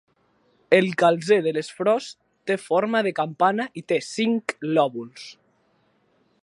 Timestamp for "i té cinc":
3.83-4.57